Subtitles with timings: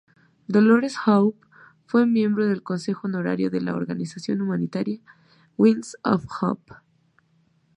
[0.47, 1.39] Dolores Hope
[1.85, 4.99] fue miembro del Consejo Honorario de la organización humanitaria
[5.57, 6.73] "Wings of Hope".